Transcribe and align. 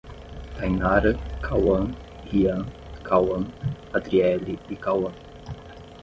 Tainara, 0.59 1.11
Cauã, 1.43 1.83
Rian, 2.29 2.65
Kauan, 3.03 3.45
Adriele 3.93 4.57
e 4.67 4.75
Kauã 4.75 5.11